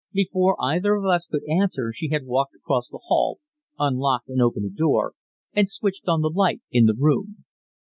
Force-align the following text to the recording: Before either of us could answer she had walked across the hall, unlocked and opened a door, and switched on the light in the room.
Before 0.13 0.55
either 0.59 0.95
of 0.95 1.05
us 1.05 1.27
could 1.27 1.43
answer 1.47 1.93
she 1.93 2.09
had 2.09 2.25
walked 2.25 2.55
across 2.55 2.89
the 2.89 2.97
hall, 3.05 3.37
unlocked 3.77 4.29
and 4.29 4.41
opened 4.41 4.65
a 4.65 4.73
door, 4.75 5.13
and 5.53 5.69
switched 5.69 6.07
on 6.07 6.21
the 6.21 6.31
light 6.31 6.61
in 6.71 6.85
the 6.85 6.95
room. 6.97 7.45